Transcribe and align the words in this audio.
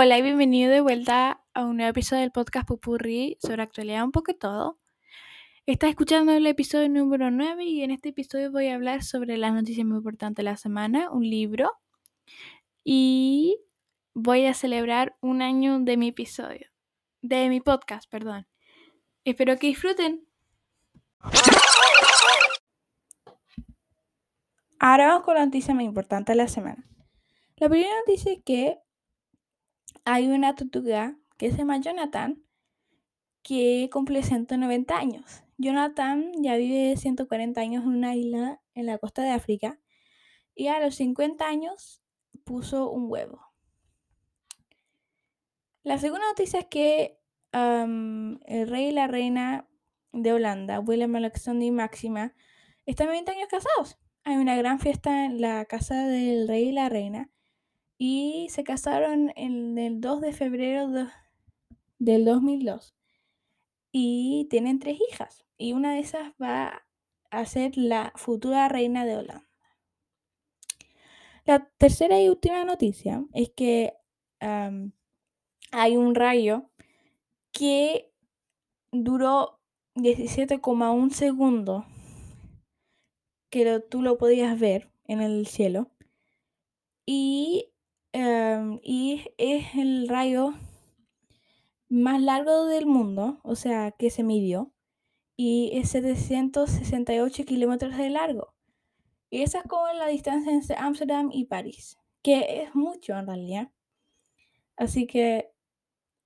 Hola 0.00 0.16
y 0.16 0.22
bienvenido 0.22 0.70
de 0.70 0.80
vuelta 0.80 1.42
a 1.54 1.64
un 1.64 1.78
nuevo 1.78 1.90
episodio 1.90 2.20
del 2.20 2.30
podcast 2.30 2.68
Pupurri 2.68 3.36
sobre 3.42 3.64
actualidad 3.64 4.04
un 4.04 4.12
poco 4.12 4.32
todo. 4.32 4.78
Estás 5.66 5.90
escuchando 5.90 6.30
el 6.30 6.46
episodio 6.46 6.88
número 6.88 7.32
9 7.32 7.64
y 7.64 7.82
en 7.82 7.90
este 7.90 8.10
episodio 8.10 8.52
voy 8.52 8.68
a 8.68 8.76
hablar 8.76 9.02
sobre 9.02 9.36
las 9.36 9.52
noticias 9.52 9.84
más 9.84 9.96
importantes 9.96 10.36
de 10.36 10.42
la 10.44 10.56
semana, 10.56 11.10
un 11.10 11.28
libro 11.28 11.72
y 12.84 13.58
voy 14.14 14.46
a 14.46 14.54
celebrar 14.54 15.16
un 15.20 15.42
año 15.42 15.80
de 15.80 15.96
mi 15.96 16.10
episodio, 16.10 16.68
de 17.20 17.48
mi 17.48 17.60
podcast, 17.60 18.08
perdón. 18.08 18.46
Espero 19.24 19.58
que 19.58 19.66
disfruten. 19.66 20.28
Ahora 24.78 25.08
vamos 25.08 25.24
con 25.24 25.34
la 25.34 25.44
noticia 25.44 25.74
más 25.74 25.82
importante 25.82 26.30
de 26.30 26.36
la 26.36 26.46
semana. 26.46 26.88
La 27.56 27.68
primera 27.68 27.90
noticia 28.06 28.32
es 28.32 28.38
que 28.44 28.78
hay 30.04 30.28
una 30.28 30.54
tortuga 30.54 31.16
que 31.36 31.50
se 31.50 31.58
llama 31.58 31.80
Jonathan 31.80 32.42
que 33.42 33.88
cumple 33.92 34.22
190 34.22 34.96
años. 34.96 35.42
Jonathan 35.56 36.32
ya 36.42 36.56
vive 36.56 36.96
140 36.96 37.60
años 37.60 37.84
en 37.84 37.90
una 37.90 38.14
isla 38.14 38.60
en 38.74 38.86
la 38.86 38.98
costa 38.98 39.22
de 39.22 39.30
África 39.30 39.78
y 40.54 40.68
a 40.68 40.80
los 40.80 40.96
50 40.96 41.46
años 41.46 42.02
puso 42.44 42.90
un 42.90 43.10
huevo. 43.10 43.40
La 45.82 45.98
segunda 45.98 46.26
noticia 46.28 46.60
es 46.60 46.66
que 46.66 47.18
el 47.52 48.68
rey 48.68 48.88
y 48.88 48.92
la 48.92 49.06
reina 49.06 49.68
de 50.12 50.32
Holanda, 50.32 50.80
Willem 50.80 51.16
Alexander 51.16 51.66
y 51.66 51.70
Máxima, 51.70 52.34
están 52.86 53.08
20 53.08 53.30
años 53.30 53.48
casados. 53.48 53.98
Hay 54.24 54.36
una 54.36 54.56
gran 54.56 54.78
fiesta 54.78 55.24
en 55.24 55.40
la 55.40 55.64
casa 55.64 56.06
del 56.06 56.46
rey 56.46 56.68
y 56.68 56.72
la 56.72 56.88
reina 56.88 57.30
y 57.98 58.46
se 58.50 58.64
casaron 58.64 59.32
el 59.36 60.00
2 60.00 60.20
de 60.20 60.32
febrero 60.32 60.88
del 61.98 62.24
2002 62.24 62.94
y 63.92 64.46
tienen 64.50 64.78
tres 64.78 64.98
hijas 65.10 65.44
y 65.56 65.72
una 65.72 65.94
de 65.94 66.00
esas 66.00 66.32
va 66.40 66.86
a 67.30 67.44
ser 67.44 67.76
la 67.76 68.12
futura 68.14 68.68
reina 68.68 69.04
de 69.04 69.16
Holanda. 69.16 69.48
La 71.44 71.68
tercera 71.78 72.20
y 72.20 72.28
última 72.28 72.64
noticia 72.64 73.24
es 73.32 73.50
que 73.50 73.94
hay 74.40 75.96
un 75.96 76.14
rayo 76.14 76.70
que 77.52 78.12
duró 78.92 79.58
17,1 79.96 81.10
segundos 81.10 81.84
que 83.50 83.80
tú 83.80 84.02
lo 84.02 84.18
podías 84.18 84.58
ver 84.60 84.90
en 85.04 85.20
el 85.20 85.46
cielo 85.46 85.90
y, 87.06 87.72
y 88.82 89.24
es 89.38 89.74
el 89.74 90.08
rayo 90.08 90.54
más 91.88 92.20
largo 92.20 92.66
del 92.66 92.86
mundo, 92.86 93.40
o 93.42 93.54
sea, 93.54 93.92
que 93.92 94.10
se 94.10 94.22
midió, 94.22 94.72
y 95.36 95.70
es 95.74 95.90
768 95.90 97.44
kilómetros 97.44 97.96
de 97.96 98.10
largo. 98.10 98.54
Y 99.30 99.42
esa 99.42 99.58
es 99.58 99.64
como 99.64 99.86
la 99.92 100.08
distancia 100.08 100.52
entre 100.52 100.76
Ámsterdam 100.76 101.30
y 101.32 101.44
París, 101.44 101.98
que 102.22 102.62
es 102.62 102.74
mucho 102.74 103.16
en 103.16 103.26
realidad. 103.26 103.70
Así 104.76 105.06
que 105.06 105.52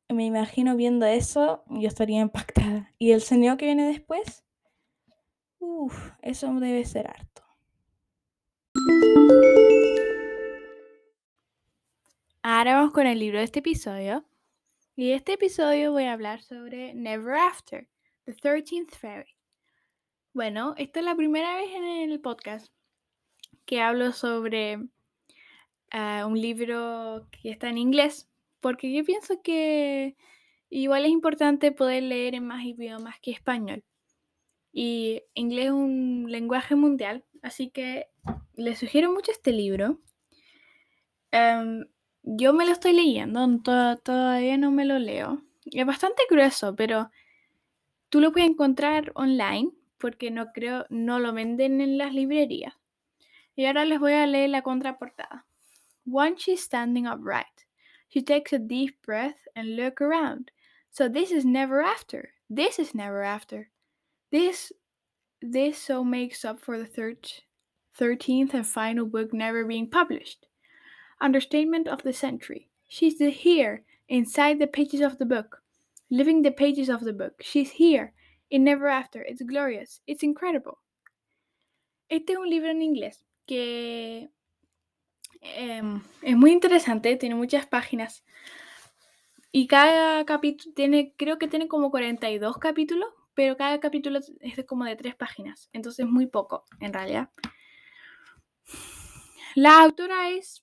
me 0.08 0.24
imagino 0.24 0.76
viendo 0.76 1.06
eso, 1.06 1.64
yo 1.68 1.88
estaría 1.88 2.20
impactada. 2.22 2.92
Y 2.98 3.12
el 3.12 3.20
sonido 3.20 3.56
que 3.56 3.66
viene 3.66 3.86
después, 3.86 4.44
uff, 5.58 6.12
eso 6.22 6.52
debe 6.54 6.84
ser 6.84 7.08
harto. 7.08 7.42
Ahora 12.44 12.74
vamos 12.74 12.92
con 12.92 13.06
el 13.06 13.20
libro 13.20 13.38
de 13.38 13.44
este 13.44 13.60
episodio, 13.60 14.24
y 14.96 15.12
este 15.12 15.34
episodio 15.34 15.92
voy 15.92 16.04
a 16.04 16.12
hablar 16.12 16.42
sobre 16.42 16.92
Never 16.92 17.36
After, 17.36 17.86
The 18.24 18.34
13th 18.34 18.96
Fairy. 18.96 19.36
Bueno, 20.32 20.74
esta 20.76 20.98
es 20.98 21.06
la 21.06 21.14
primera 21.14 21.54
vez 21.54 21.70
en 21.70 21.84
el 21.84 22.20
podcast 22.20 22.72
que 23.64 23.80
hablo 23.80 24.10
sobre 24.10 24.80
ah, 25.92 26.26
un 26.26 26.40
libro 26.40 27.28
que 27.30 27.48
está 27.48 27.68
en 27.68 27.78
inglés, 27.78 28.28
porque 28.58 28.92
yo 28.92 29.04
pienso 29.04 29.40
que 29.40 30.16
igual 30.68 31.04
es 31.04 31.12
importante 31.12 31.70
poder 31.70 32.02
leer 32.02 32.34
en 32.34 32.44
más 32.44 32.64
idiomas 32.64 33.20
que 33.20 33.30
español. 33.30 33.84
Y 34.72 35.22
inglés 35.34 35.66
es 35.66 35.70
un 35.70 36.26
lenguaje 36.28 36.74
mundial, 36.74 37.24
así 37.40 37.70
que 37.70 38.08
les 38.54 38.80
sugiero 38.80 39.12
mucho 39.12 39.30
este 39.30 39.52
libro. 39.52 40.00
Em, 41.30 41.84
yo 42.22 42.52
me 42.52 42.64
lo 42.64 42.72
estoy 42.72 42.92
leyendo, 42.92 43.46
todavía 44.02 44.56
no 44.56 44.70
me 44.70 44.84
lo 44.84 44.98
leo. 44.98 45.42
Es 45.64 45.86
bastante 45.86 46.22
grueso, 46.28 46.74
pero 46.76 47.10
tú 48.08 48.20
lo 48.20 48.32
puedes 48.32 48.50
encontrar 48.50 49.12
online 49.14 49.70
porque 49.98 50.30
no 50.30 50.52
creo, 50.52 50.86
no 50.90 51.18
lo 51.18 51.32
venden 51.32 51.80
en 51.80 51.98
las 51.98 52.14
librerías. 52.14 52.74
Y 53.54 53.66
ahora 53.66 53.84
les 53.84 54.00
voy 54.00 54.12
a 54.12 54.26
leer 54.26 54.50
la 54.50 54.62
contraportada. 54.62 55.46
Once 56.04 56.42
she's 56.44 56.62
standing 56.62 57.06
upright, 57.06 57.66
she 58.08 58.22
takes 58.22 58.52
a 58.52 58.58
deep 58.58 58.96
breath 59.04 59.36
and 59.54 59.76
look 59.76 60.00
around. 60.00 60.50
So 60.90 61.08
this 61.08 61.30
is 61.30 61.44
never 61.44 61.80
after. 61.80 62.30
This 62.48 62.78
is 62.78 62.94
never 62.94 63.22
after. 63.22 63.70
This 64.30 64.72
this 65.40 65.78
so 65.78 66.04
makes 66.04 66.44
up 66.44 66.60
for 66.60 66.78
the 66.78 66.86
third, 66.86 67.42
13th 67.98 68.54
and 68.54 68.66
final 68.66 69.06
book 69.06 69.32
never 69.32 69.64
being 69.64 69.88
published. 69.88 70.46
Understatement 71.22 71.88
of 71.88 72.02
the 72.02 72.12
century. 72.12 72.68
She's 72.88 73.16
the 73.16 73.30
here, 73.30 73.84
inside 74.08 74.58
the 74.58 74.66
pages 74.66 75.00
of 75.00 75.18
the 75.18 75.24
book, 75.24 75.62
living 76.10 76.42
the 76.42 76.50
pages 76.50 76.90
of 76.90 77.04
the 77.04 77.12
book. 77.12 77.40
She's 77.40 77.70
here, 77.70 78.12
in 78.50 78.64
Never 78.64 78.88
After. 78.88 79.22
It's 79.22 79.42
glorious. 79.42 80.00
It's 80.06 80.22
incredible. 80.22 80.78
Este 82.08 82.32
es 82.32 82.38
un 82.38 82.50
libro 82.50 82.70
en 82.70 82.82
inglés 82.82 83.24
que 83.46 84.28
eh, 85.40 85.82
es 86.22 86.36
muy 86.36 86.52
interesante, 86.52 87.16
tiene 87.16 87.34
muchas 87.34 87.66
páginas. 87.66 88.24
Y 89.50 89.66
cada 89.66 90.24
capítulo 90.24 90.74
tiene, 90.74 91.14
creo 91.16 91.38
que 91.38 91.48
tiene 91.48 91.68
como 91.68 91.90
42 91.90 92.58
capítulos, 92.58 93.08
pero 93.34 93.56
cada 93.56 93.80
capítulo 93.80 94.20
es 94.40 94.66
como 94.66 94.84
de 94.84 94.96
tres 94.96 95.14
páginas. 95.14 95.70
Entonces 95.72 96.06
muy 96.06 96.26
poco, 96.26 96.64
en 96.80 96.92
realidad. 96.92 97.30
La 99.54 99.82
autora 99.82 100.30
es 100.30 100.62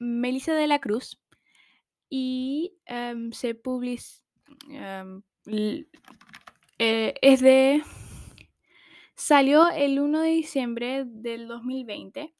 Melissa 0.00 0.54
de 0.54 0.66
la 0.66 0.80
Cruz 0.80 1.20
y 2.08 2.74
em, 2.86 3.30
se 3.32 3.54
publica. 3.54 4.02
Em, 4.68 5.22
eh, 6.78 7.14
es 7.22 7.40
de. 7.40 7.82
Salió 9.14 9.70
el 9.70 10.00
1 10.00 10.22
de 10.22 10.30
diciembre 10.30 11.04
del 11.06 11.46
2020. 11.46 12.34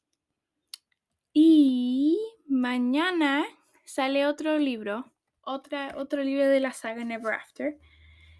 Y 1.33 2.19
mañana 2.47 3.45
sale 3.85 4.25
otro 4.25 4.57
libro. 4.57 5.13
Otra, 5.43 5.93
otro 5.97 6.23
libro 6.23 6.47
de 6.47 6.59
la 6.59 6.73
saga 6.73 7.05
Never 7.05 7.33
After. 7.33 7.77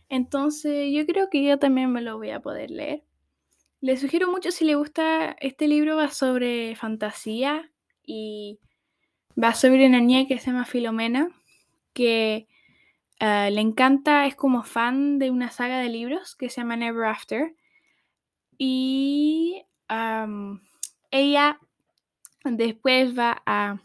Entonces 0.10 0.92
yo 0.94 1.06
creo 1.06 1.30
que 1.30 1.44
yo 1.44 1.58
también 1.58 1.92
me 1.92 2.02
lo 2.02 2.18
voy 2.18 2.32
a 2.32 2.42
poder 2.42 2.72
leer. 2.72 3.04
Les 3.80 4.02
sugiero 4.02 4.30
mucho 4.30 4.52
si 4.52 4.66
le 4.66 4.76
gusta 4.76 5.36
este 5.40 5.68
libro, 5.68 5.96
va 5.96 6.10
sobre 6.10 6.76
fantasía 6.76 7.72
y 8.04 8.60
Va 9.42 9.54
sobre 9.54 9.88
una 9.88 10.00
niña 10.00 10.28
que 10.28 10.40
se 10.40 10.48
llama 10.48 10.66
Filomena, 10.66 11.30
que 11.94 12.48
eh, 13.20 13.52
le 13.52 13.62
encanta, 13.62 14.26
es 14.26 14.36
como 14.36 14.64
fan 14.64 15.20
de 15.20 15.30
una 15.30 15.52
saga 15.52 15.80
de 15.80 15.90
libros 15.90 16.36
que 16.36 16.50
se 16.50 16.62
llama 16.62 16.76
Never 16.76 17.06
After. 17.06 17.56
Y 18.58 19.64
ella 21.12 21.60
después 22.44 23.18
va 23.18 23.42
a, 23.46 23.80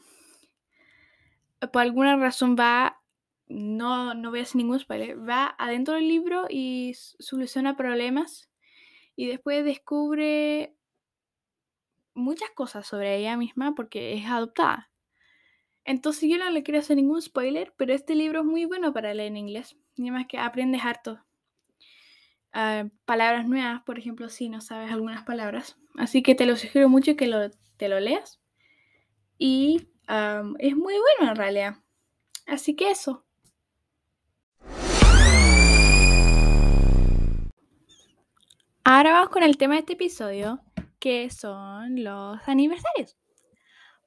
por 1.72 1.82
alguna 1.82 2.16
razón 2.16 2.56
va, 2.58 3.00
no, 3.48 4.14
no 4.14 4.30
voy 4.30 4.40
a 4.40 4.42
hacer 4.42 4.56
ningún 4.56 4.78
spoiler, 4.78 5.16
va 5.28 5.54
adentro 5.58 5.94
del 5.94 6.08
libro 6.08 6.46
y 6.48 6.94
soluciona 6.94 7.76
problemas 7.76 8.48
y 9.16 9.26
después 9.26 9.64
descubre 9.64 10.74
muchas 12.14 12.50
cosas 12.50 12.86
sobre 12.86 13.16
ella 13.16 13.36
misma 13.36 13.74
porque 13.74 14.14
es 14.14 14.26
adoptada. 14.26 14.90
Entonces 15.86 16.28
yo 16.28 16.36
no 16.36 16.50
le 16.50 16.64
quiero 16.64 16.80
hacer 16.80 16.96
ningún 16.96 17.22
spoiler, 17.22 17.72
pero 17.76 17.94
este 17.94 18.16
libro 18.16 18.40
es 18.40 18.44
muy 18.44 18.64
bueno 18.64 18.92
para 18.92 19.14
leer 19.14 19.28
en 19.28 19.36
inglés. 19.36 19.76
Y 19.94 20.02
además 20.02 20.26
que 20.28 20.36
aprendes 20.36 20.84
harto. 20.84 21.24
Ah, 22.52 22.88
palabras 23.04 23.46
nuevas, 23.46 23.82
por 23.84 23.96
ejemplo, 23.96 24.28
si 24.28 24.48
no 24.48 24.60
sabes 24.60 24.90
algunas 24.90 25.22
palabras. 25.22 25.78
Así 25.96 26.24
que 26.24 26.34
te 26.34 26.44
lo 26.44 26.56
sugiero 26.56 26.88
mucho 26.88 27.14
que 27.14 27.28
lo, 27.28 27.50
te 27.76 27.88
lo 27.88 28.00
leas. 28.00 28.40
Y 29.38 29.86
es 30.08 30.76
muy 30.76 30.94
bueno 30.94 31.30
en 31.30 31.36
realidad. 31.36 31.76
Así 32.46 32.74
que 32.74 32.90
eso. 32.90 33.24
Ahora 38.82 39.12
vamos 39.12 39.28
con 39.28 39.44
el 39.44 39.56
tema 39.56 39.74
de 39.74 39.80
este 39.80 39.92
episodio, 39.92 40.60
que 40.98 41.30
son 41.30 42.02
los 42.02 42.40
aniversarios. 42.48 43.16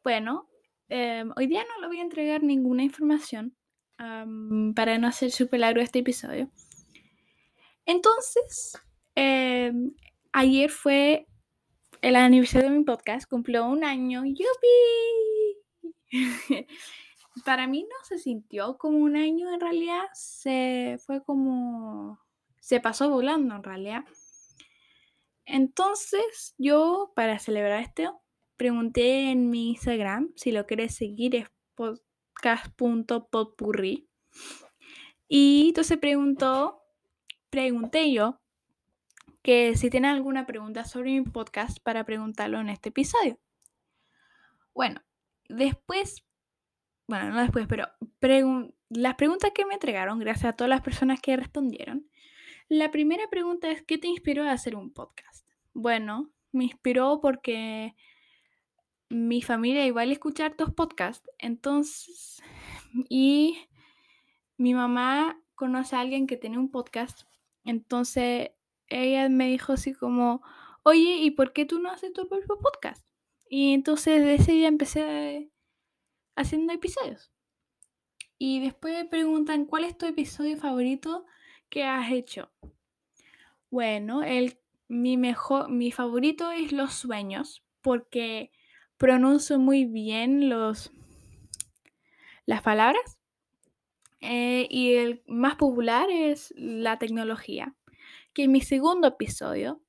Bueno, 0.04 0.49
em, 0.89 1.31
hoy 1.38 1.47
día 1.47 1.63
no 1.63 1.81
le 1.81 1.88
voy 1.88 2.00
a 2.00 2.03
entregar 2.03 2.44
ninguna 2.44 2.83
información 2.83 3.56
para 4.75 4.97
no 4.97 5.07
hacer 5.07 5.30
súper 5.31 5.59
largo 5.59 5.81
este 5.81 6.00
episodio. 6.00 6.50
Entonces, 7.86 8.81
em, 9.15 9.94
ayer 10.31 10.69
fue 10.69 11.27
el 12.01 12.15
aniversario 12.15 12.69
de 12.69 12.77
mi 12.77 12.83
podcast, 12.86 13.30
cumplió 13.30 13.65
un 13.65 13.83
año. 13.83 14.24
¡Yupi! 14.25 14.47
Para 17.45 17.68
mí 17.68 17.83
no 17.83 17.95
se 18.03 18.18
sintió 18.18 18.77
como 18.77 19.00
un 19.00 19.15
año 19.15 19.53
en 19.53 19.59
realidad, 19.59 20.06
se 20.13 20.97
fue 21.06 21.24
como 21.24 22.19
se 22.59 22.80
pasó 22.80 23.09
volando 23.09 23.56
en 23.56 23.63
realidad. 23.63 24.06
Entonces, 25.45 26.53
yo 26.57 27.12
para 27.15 27.39
celebrar 27.39 27.81
esto 27.81 28.21
pregunté 28.60 29.32
en 29.32 29.50
mi 29.50 29.70
Instagram 29.70 30.32
si 30.36 30.52
lo 30.52 30.68
quieres 30.68 30.94
seguir 30.94 31.36
es 31.38 31.48
podcast.potpurri. 31.76 34.10
Y 35.30 35.70
entonces 35.70 35.98
preguntó, 35.98 36.82
pregunté 37.50 38.12
yo 38.12 38.42
que 39.42 39.78
si 39.78 39.90
tienen 39.90 40.12
alguna 40.12 40.46
pregunta 40.46 40.84
sobre 40.84 41.12
mi 41.12 41.22
podcast 41.22 41.80
para 41.82 42.04
preguntarlo 42.04 42.60
en 42.60 42.68
este 42.68 42.90
episodio. 42.90 43.40
Bueno, 44.74 45.02
después, 45.48 46.26
bueno, 47.08 47.30
no 47.30 47.40
después, 47.40 47.66
pero 48.20 48.74
las 48.90 49.16
preguntas 49.16 49.52
que 49.56 49.66
me 49.66 49.76
entregaron, 49.76 50.20
gracias 50.20 50.52
a 50.52 50.58
todas 50.58 50.70
las 50.70 50.82
personas 50.82 51.22
que 51.22 51.38
respondieron, 51.38 52.10
la 52.68 52.92
primera 52.92 53.30
pregunta 53.30 53.72
es, 53.72 53.84
¿qué 53.84 53.98
te 53.98 54.08
inspiró 54.08 54.44
a 54.44 54.52
hacer 54.52 54.76
un 54.76 54.92
podcast? 54.92 55.48
Bueno, 55.74 56.30
me 56.52 56.66
inspiró 56.66 57.22
porque 57.22 57.96
mi 59.10 59.42
familia 59.42 59.86
igual 59.86 60.12
escuchar 60.12 60.52
estos 60.52 60.74
podcasts, 60.74 61.30
entonces, 61.38 62.42
y 63.10 63.58
mi 64.58 64.74
mamá 64.74 65.42
conoce 65.56 65.96
a 65.96 66.02
alguien 66.02 66.28
que 66.28 66.38
tiene 66.38 66.58
un 66.58 66.72
podcast, 66.72 67.24
entonces 67.64 68.52
ella 68.88 69.30
me 69.30 69.48
dijo 69.50 69.74
así 69.74 69.94
como, 69.94 70.42
oye, 70.84 71.18
¿y 71.18 71.32
por 71.32 71.54
qué 71.54 71.66
tú 71.66 71.80
no 71.80 71.92
haces 71.92 72.14
tu 72.14 72.28
propio 72.28 72.58
podcast? 72.60 73.06
Y 73.50 73.74
entonces 73.74 74.24
de 74.24 74.36
ese 74.36 74.54
día 74.54 74.68
empecé 74.68 75.52
haciendo 76.36 76.74
episodios. 76.74 77.32
Y 78.38 78.62
después 78.62 78.94
me 78.94 79.06
preguntan, 79.06 79.66
¿cuál 79.66 79.84
es 79.84 79.98
tu 79.98 80.06
episodio 80.06 80.56
favorito 80.58 81.26
que 81.70 81.84
has 81.84 82.12
hecho? 82.12 82.52
Bueno, 83.70 84.24
el, 84.24 84.60
mi, 84.88 85.18
mejor, 85.18 85.70
mi 85.70 85.92
favorito 85.92 86.52
es 86.52 86.72
Los 86.72 86.94
Sueños, 86.94 87.64
porque 87.82 88.52
pronuncio 89.00 89.57
muy 89.57 89.86
bien 89.86 90.50
los, 90.50 90.92
las 92.46 92.62
palabras. 92.62 93.18
Eh, 94.22 94.68
y 94.69 94.96
el 94.96 95.24
más 95.25 95.56
popular 95.56 96.12
es 96.12 96.54
la 96.57 97.00
tecnología, 97.00 97.75
que 98.34 98.44
es 98.44 98.50
mi 98.50 98.62
segundo 98.62 99.07
episodio. 99.07 99.81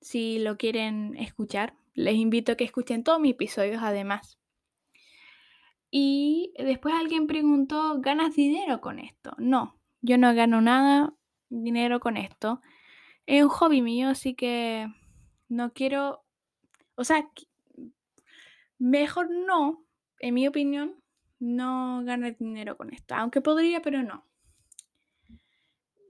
Si 0.00 0.38
lo 0.38 0.56
quieren 0.56 1.14
escuchar, 1.16 1.74
les 1.94 2.16
invito 2.16 2.52
a 2.52 2.56
que 2.56 2.64
escuchen 2.64 3.04
todos 3.04 3.20
mis 3.20 3.32
episodios 3.32 3.82
además. 3.82 4.38
Y 5.90 6.52
después 6.58 6.94
alguien 6.94 7.26
preguntó, 7.26 8.00
¿ganas 8.00 8.34
dinero 8.34 8.80
con 8.80 8.98
esto? 8.98 9.34
No, 9.38 9.78
yo 10.00 10.18
no 10.18 10.34
gano 10.34 10.60
nada 10.60 11.14
dinero 11.48 12.00
con 12.00 12.16
esto. 12.16 12.60
Es 13.26 13.42
un 13.42 13.50
hobby 13.50 13.82
mío, 13.82 14.08
así 14.08 14.34
que 14.34 14.88
no 15.48 15.72
quiero, 15.72 16.24
o 16.94 17.04
sea, 17.04 17.28
mejor 18.78 19.30
no, 19.30 19.84
en 20.20 20.34
mi 20.34 20.46
opinión, 20.46 21.02
no 21.38 22.02
ganar 22.04 22.36
dinero 22.36 22.76
con 22.76 22.92
esto. 22.92 23.14
Aunque 23.14 23.40
podría, 23.40 23.82
pero 23.82 24.02
no. 24.02 24.26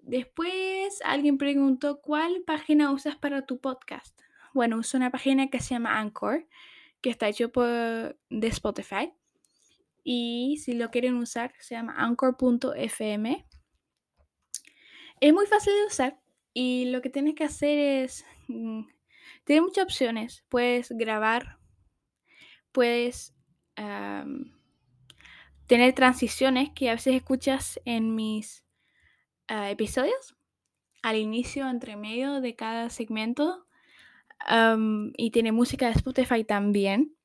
Después 0.03 1.01
alguien 1.05 1.37
preguntó, 1.37 2.01
¿cuál 2.01 2.43
página 2.47 2.93
usas 2.93 3.17
para 3.17 3.45
tu 3.45 3.59
podcast? 3.61 4.17
Bueno, 4.55 4.79
uso 4.79 4.97
una 4.97 5.11
página 5.11 5.49
que 5.49 5.61
se 5.61 5.75
llama 5.75 5.99
Anchor, 5.99 6.47
que 7.01 7.11
está 7.11 7.29
hecho 7.29 7.51
por 7.51 7.67
de 7.67 8.47
Spotify. 8.47 9.13
Y 10.05 10.59
si 10.63 10.75
lo 10.75 10.91
quieren 10.91 11.17
usar, 11.17 11.53
se 11.59 11.75
llama 11.75 11.95
anchor.fm. 11.99 13.47
Es 15.21 15.33
muy 15.33 15.47
fácil 15.47 15.73
de 15.73 15.87
usar 15.87 16.21
y 16.55 16.87
lo 16.87 17.03
que 17.03 17.11
tienes 17.11 17.35
que 17.35 17.45
hacer 17.45 17.79
es... 17.79 18.25
Mm, 18.49 18.83
tiene 19.45 19.63
muchas 19.63 19.85
opciones. 19.85 20.45
Puedes 20.49 20.91
grabar, 20.91 21.59
puedes 22.77 23.35
tener 25.67 25.95
transiciones 25.95 26.69
que 26.75 26.91
a 26.91 26.93
veces 26.93 27.15
escuchas 27.15 27.81
en 27.87 28.15
mis 28.15 28.67
ah, 29.49 29.71
episodios, 29.71 30.37
al 31.03 31.17
inicio, 31.17 31.71
entre 31.71 31.97
medio 31.97 32.43
de 32.43 32.55
cada 32.55 32.91
segmento. 32.91 33.67
y 35.17 35.31
tiene 35.31 35.53
música 35.53 35.87
de 35.87 35.93
Spotify 35.93 36.45
también. 36.45 37.17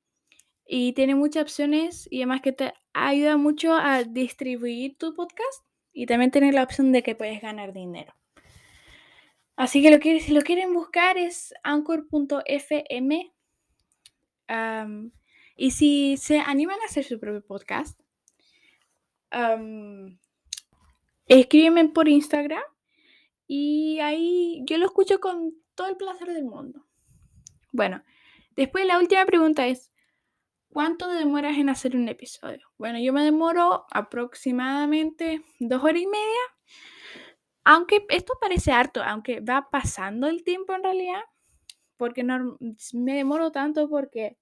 Y 0.66 0.94
tiene 0.94 1.16
muchas 1.16 1.44
opciones 1.44 2.08
y 2.10 2.20
además 2.20 2.42
que 2.42 2.54
te 2.54 2.74
ayuda 2.94 3.36
mucho 3.36 3.74
a 3.74 4.06
distribuir 4.06 4.98
tu 4.98 5.14
podcast 5.14 5.66
y 5.92 6.06
también 6.06 6.32
tiene 6.32 6.54
la 6.54 6.64
opción 6.64 6.94
de 6.94 7.04
que 7.04 7.16
puedes 7.16 7.42
ganar 7.42 7.74
dinero. 7.74 8.14
Así 9.58 9.82
que 9.82 9.92
lo 9.92 10.00
que, 10.00 10.22
si 10.22 10.32
lo 10.32 10.44
quieren 10.44 10.74
buscar 10.74 11.18
es 11.18 11.54
anchor.fm. 11.62 13.34
y 15.62 15.70
si 15.70 16.18
se 16.18 16.40
animan 16.40 16.80
a 16.82 16.86
hacer 16.86 17.04
su 17.04 17.20
propio 17.20 17.46
podcast, 17.46 18.00
escríbeme 21.28 21.88
por 21.90 22.08
Instagram 22.08 22.64
y 23.46 24.00
ahí 24.00 24.64
yo 24.66 24.80
lo 24.80 24.88
escucho 24.88 25.20
con 25.20 25.54
todo 25.76 25.88
el 25.88 25.98
placer 25.98 26.30
del 26.30 26.46
mundo. 26.46 26.88
Bueno, 27.72 28.04
después 28.56 28.88
la 28.88 28.98
última 28.98 29.24
pregunta 29.28 29.68
es, 29.68 29.92
¿Cuánto 30.74 31.10
demoras 31.10 31.58
en 31.58 31.68
hacer 31.68 31.98
un 31.98 32.08
episodio? 32.08 32.66
Bueno, 32.78 32.98
yo 32.98 33.12
me 33.12 33.26
demoro 33.26 33.86
aproximadamente 33.92 35.44
dos 35.60 35.84
horas 35.84 36.02
y 36.02 36.08
media. 36.08 36.42
Aunque 37.66 38.06
esto 38.08 38.34
parece 38.40 38.72
harto, 38.72 39.04
aunque 39.04 39.42
va 39.42 39.70
pasando 39.70 40.28
el 40.28 40.46
tiempo 40.46 40.74
en 40.74 40.84
realidad, 40.84 41.24
porque 41.98 42.24
me 42.24 43.14
demoro 43.14 43.52
tanto 43.52 43.90
porque 43.90 44.38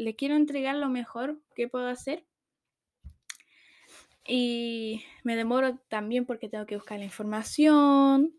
le 0.00 0.16
quiero 0.16 0.34
entregar 0.34 0.76
lo 0.76 0.88
mejor 0.88 1.38
que 1.54 1.68
puedo 1.68 1.86
hacer. 1.86 2.24
Y 4.26 5.02
me 5.24 5.36
demoro 5.36 5.76
también 5.88 6.24
porque 6.24 6.48
tengo 6.48 6.64
que 6.66 6.76
buscar 6.76 6.98
la 6.98 7.04
información, 7.04 8.34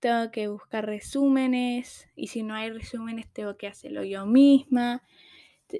tengo 0.00 0.30
que 0.30 0.48
buscar 0.48 0.84
resúmenes, 0.84 2.08
y 2.16 2.28
si 2.28 2.42
no 2.42 2.54
hay 2.54 2.70
resúmenes 2.70 3.32
tengo 3.32 3.56
que 3.56 3.66
hacerlo 3.66 4.04
yo 4.04 4.26
misma. 4.26 5.02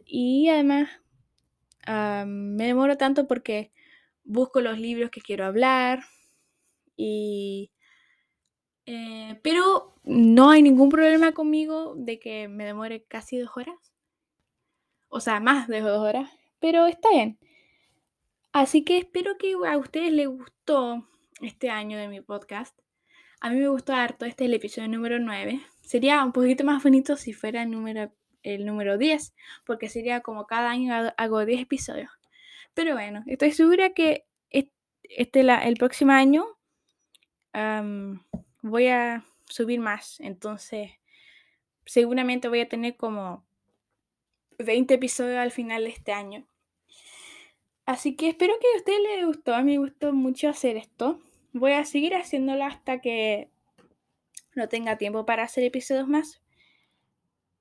Y 0.07 0.49
además 0.49 0.88
me 2.26 2.66
demoro 2.66 2.97
tanto 2.97 3.26
porque 3.26 3.73
busco 4.25 4.61
los 4.61 4.78
libros 4.78 5.11
que 5.11 5.21
quiero 5.21 5.45
hablar 5.45 6.05
y... 6.97 7.71
Eh, 8.88 9.40
pero 9.43 9.97
no 10.05 10.50
hay 10.50 10.62
ningún 10.62 10.90
problema 10.90 11.33
conmigo 11.33 11.95
de 11.97 12.21
que 12.21 12.47
me 12.47 12.64
demore 12.64 13.02
casi 13.02 13.37
dos 13.37 13.50
horas. 13.57 13.96
O 15.09 15.21
sea, 15.21 15.41
más 15.41 15.69
de 15.69 15.81
dos 15.81 15.99
horas. 15.99 16.31
Pero 16.61 16.87
está 16.87 17.11
bien. 17.11 17.39
Así 18.53 18.85
que 18.85 18.99
espero 18.99 19.37
que 19.39 19.55
a 19.67 19.77
ustedes 19.77 20.13
les 20.13 20.29
gustó 20.29 21.07
este 21.41 21.71
año 21.71 21.99
de 21.99 22.09
mi 22.09 22.21
podcast. 22.21 22.79
A 23.41 23.51
mí 23.51 23.57
me 23.57 23.69
gustó 23.69 23.93
harto. 23.93 24.25
Este 24.25 24.45
es 24.45 24.49
el 24.49 24.55
episodio 24.55 24.89
número 24.89 25.19
9. 25.19 25.61
Sería 25.83 26.25
un 26.25 26.33
poquito 26.33 26.65
más 26.65 26.83
bonito 26.83 27.17
si 27.17 27.33
fuera 27.33 27.63
el 27.63 27.71
número 27.71 28.11
el 28.47 28.65
número 28.65 28.97
10, 28.97 29.35
porque 29.65 29.89
sería 29.89 30.21
como 30.21 30.47
cada 30.47 30.71
año 30.71 31.13
hago 31.17 31.45
10 31.45 31.63
episodios. 31.63 32.11
Pero 32.75 32.95
bueno, 32.95 33.25
estoy 33.27 33.53
segura 33.53 33.91
que 33.91 34.25
este, 34.51 35.41
el 35.41 35.77
próximo 35.77 36.13
año 36.13 36.47
voy 38.63 38.87
a 38.89 39.25
subir 39.47 39.81
más, 39.81 40.21
entonces 40.21 40.93
seguramente 41.87 42.49
voy 42.49 42.61
a 42.61 42.69
tener 42.69 42.97
como 42.97 43.45
20 44.59 44.95
episodios 44.95 45.39
al 45.39 45.51
final 45.51 45.85
de 45.85 45.91
este 45.91 46.13
año. 46.13 46.47
Así 47.85 48.17
que 48.17 48.29
espero 48.29 48.55
que 48.61 48.67
a 48.75 48.79
ustedes 48.79 49.01
les 49.01 49.27
gustó, 49.27 49.55
a 49.55 49.63
mí 49.63 49.73
me 49.73 49.79
gustó 49.79 50.13
mucho 50.13 50.49
hacer 50.49 50.77
esto. 50.77 51.21
Voy 51.53 51.73
a 51.73 51.85
seguir 51.85 52.15
haciéndolo 52.15 52.65
hasta 52.65 53.01
que 53.01 53.49
no 54.55 54.69
tenga 54.69 54.99
tiempo 54.99 55.25
para 55.25 55.45
hacer 55.45 55.65
episodios 55.65 56.09
más 56.09 56.43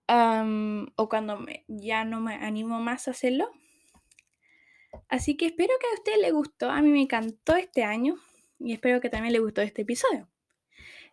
o 0.08 1.10
cuando 1.10 1.46
ya 1.68 2.06
no 2.06 2.22
me 2.22 2.36
animo 2.36 2.80
más 2.80 3.08
a 3.08 3.12
hacerlo. 3.12 3.52
Así 5.10 5.36
que 5.36 5.48
espero 5.48 5.74
que 5.80 5.88
a 5.88 5.94
usted 5.94 6.22
le 6.22 6.32
gustó. 6.32 6.70
A 6.70 6.82
mí 6.82 6.90
me 6.90 7.02
encantó 7.02 7.56
este 7.56 7.84
año 7.84 8.16
y 8.60 8.74
espero 8.74 9.02
que 9.02 9.10
también 9.10 9.34
le 9.34 9.40
gustó 9.40 9.62
este 9.62 9.84
episodio. 9.84 10.28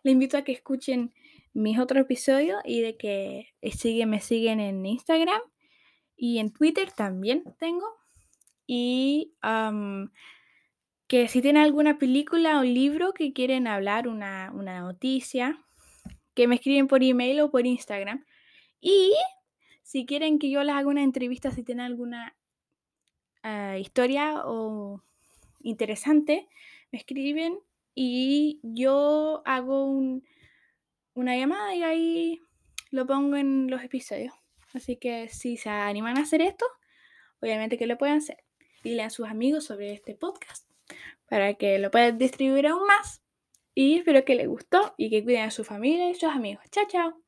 Le 0.03 0.11
invito 0.11 0.37
a 0.37 0.43
que 0.43 0.51
escuchen 0.51 1.13
mis 1.53 1.77
otros 1.79 2.01
episodios 2.01 2.61
y 2.65 2.81
de 2.81 2.97
que 2.97 3.53
me 4.05 4.19
siguen 4.21 4.59
en 4.59 4.85
Instagram 4.85 5.41
y 6.15 6.39
en 6.39 6.51
Twitter 6.51 6.91
también 6.91 7.43
tengo. 7.59 7.87
y 8.65 9.33
que 11.07 11.27
si 11.27 11.41
tienen 11.41 11.61
alguna 11.61 11.99
película 11.99 12.59
o 12.59 12.63
libro 12.63 13.13
que 13.13 13.33
quieren 13.33 13.67
hablar, 13.67 14.07
una, 14.07 14.51
una 14.53 14.79
noticia, 14.79 15.63
que 16.33 16.47
me 16.47 16.55
escriben 16.55 16.87
por 16.87 17.03
email 17.03 17.41
o 17.41 17.51
por 17.51 17.65
Instagram. 17.65 18.25
Y 18.81 19.13
si 19.83 20.05
quieren 20.05 20.39
que 20.39 20.49
yo 20.49 20.63
les 20.63 20.75
haga 20.75 20.87
una 20.87 21.03
entrevista, 21.03 21.51
si 21.51 21.63
tienen 21.63 21.85
alguna 21.85 22.35
ah, 23.43 23.77
historia 23.77 24.41
o 24.45 25.03
interesante, 25.61 26.47
me 26.91 26.99
escriben 26.99 27.59
y 27.95 28.59
yo 28.63 29.43
hago 29.45 29.85
una 31.13 31.37
llamada 31.37 31.75
y 31.75 31.83
ahí 31.83 32.41
lo 32.89 33.05
pongo 33.05 33.35
en 33.35 33.69
los 33.69 33.83
episodios. 33.83 34.33
Así 34.73 34.97
que 34.97 35.29
si 35.29 35.57
se 35.57 35.69
animan 35.69 36.17
a 36.17 36.21
hacer 36.21 36.41
esto, 36.41 36.65
obviamente 37.41 37.77
que 37.77 37.87
lo 37.87 37.97
pueden 37.97 38.17
hacer. 38.17 38.37
Dile 38.83 39.03
a 39.03 39.09
sus 39.09 39.27
amigos 39.27 39.65
sobre 39.65 39.93
este 39.93 40.15
podcast 40.15 40.67
para 41.29 41.53
que 41.55 41.79
lo 41.79 41.91
puedan 41.91 42.17
distribuir 42.17 42.67
aún 42.67 42.85
más. 42.85 43.21
Y 43.75 43.97
espero 43.97 44.23
que 44.23 44.35
les 44.35 44.47
gustó 44.47 44.93
y 44.97 45.09
que 45.09 45.23
cuiden 45.23 45.43
a 45.43 45.51
su 45.51 45.63
familia 45.63 46.09
y 46.09 46.15
sus 46.15 46.29
amigos. 46.29 46.63
Chao, 46.71 46.85
chao. 46.87 47.22